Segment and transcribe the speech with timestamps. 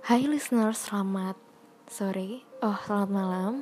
[0.00, 1.36] Hai listener, selamat
[1.84, 2.40] sore.
[2.64, 3.52] Oh, selamat malam.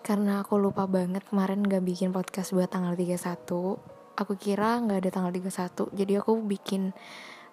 [0.00, 3.76] Karena aku lupa banget kemarin gak bikin podcast buat tanggal 31.
[4.16, 5.92] Aku kira gak ada tanggal 31.
[5.92, 6.96] Jadi aku bikin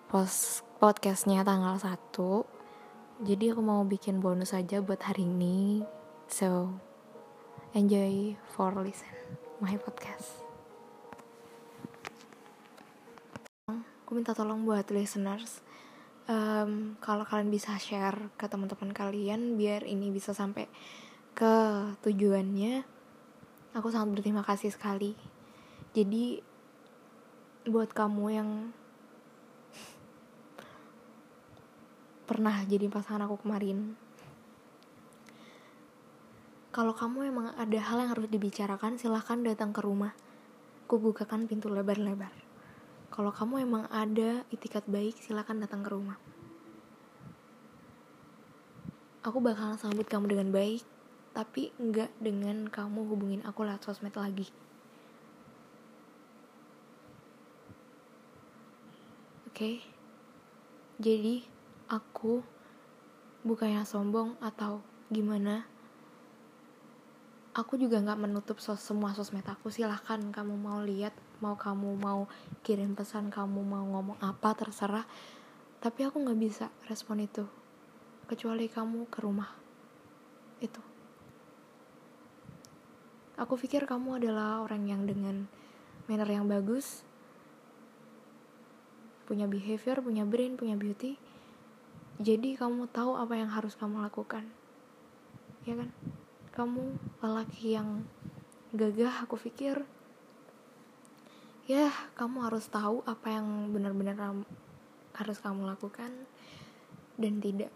[0.07, 3.27] post podcastnya tanggal 1.
[3.27, 5.83] Jadi aku mau bikin bonus aja buat hari ini.
[6.31, 6.71] So,
[7.75, 9.11] enjoy for listen
[9.59, 10.39] my podcast.
[13.67, 15.59] Aku minta tolong buat listeners
[16.31, 20.71] um, kalau kalian bisa share ke teman-teman kalian biar ini bisa sampai
[21.35, 21.53] ke
[22.03, 22.87] tujuannya
[23.75, 25.15] aku sangat berterima kasih sekali.
[25.91, 26.39] Jadi
[27.67, 28.49] buat kamu yang
[32.23, 33.99] pernah jadi pasangan aku kemarin
[36.71, 40.15] kalau kamu emang ada hal yang harus dibicarakan silahkan datang ke rumah.
[40.87, 42.50] Aku bukakan pintu lebar-lebar
[43.11, 46.15] kalau kamu emang ada itikat baik, silakan datang ke rumah.
[49.27, 50.79] Aku bakalan sambut kamu dengan baik,
[51.35, 54.47] tapi enggak dengan kamu hubungin aku lewat sosmed lagi.
[59.51, 59.75] Oke, okay?
[61.03, 61.43] jadi
[61.91, 62.39] aku
[63.43, 64.79] bukannya sombong atau
[65.11, 65.67] gimana.
[67.51, 69.67] Aku juga nggak menutup sos semua sosmed aku.
[69.67, 71.11] Silahkan kamu mau lihat
[71.43, 72.31] mau kamu mau
[72.63, 75.03] kirim pesan kamu mau ngomong apa terserah.
[75.83, 77.43] Tapi aku nggak bisa respon itu.
[78.31, 79.51] Kecuali kamu ke rumah.
[80.63, 80.79] Itu.
[83.35, 85.43] Aku pikir kamu adalah orang yang dengan
[86.07, 87.03] manner yang bagus
[89.27, 91.19] punya behavior punya brain punya beauty.
[92.15, 94.47] Jadi kamu tahu apa yang harus kamu lakukan.
[95.67, 95.91] Ya kan
[96.61, 96.93] kamu
[97.25, 98.05] lelaki yang
[98.69, 99.81] gagah aku pikir
[101.65, 104.45] ya kamu harus tahu apa yang benar-benar
[105.15, 106.11] harus kamu lakukan.
[107.19, 107.69] Dan tidak.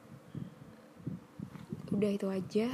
[1.94, 2.68] Udah itu aja.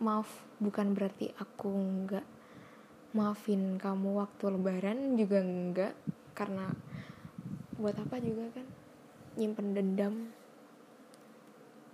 [0.00, 0.28] Maaf
[0.60, 2.26] bukan berarti aku nggak
[3.16, 5.94] maafin kamu waktu lebaran juga enggak
[6.36, 6.68] karena
[7.80, 8.66] buat apa juga kan?
[9.36, 10.32] Nyimpen dendam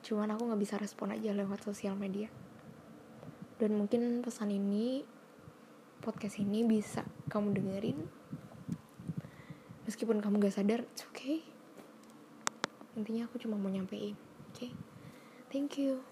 [0.03, 2.27] cuman aku nggak bisa respon aja lewat sosial media.
[3.63, 5.07] Dan mungkin pesan ini
[6.03, 7.99] podcast ini bisa kamu dengerin.
[9.87, 11.47] Meskipun kamu gak sadar it's okay.
[12.99, 14.19] Intinya aku cuma mau nyampein
[14.51, 14.59] oke?
[14.59, 14.71] Okay?
[15.55, 16.03] thank you.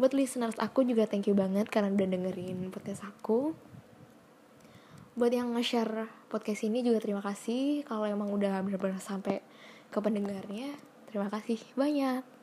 [0.00, 3.52] Buat listeners aku juga thank you banget karena udah dengerin podcast aku.
[5.18, 7.84] Buat yang nge-share podcast ini juga terima kasih.
[7.84, 9.44] Kalau emang udah benar-benar sampai
[9.92, 10.76] ke pendengarnya
[11.08, 12.37] terima kasih banyak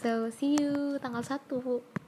[0.00, 1.99] so see you tanggal 1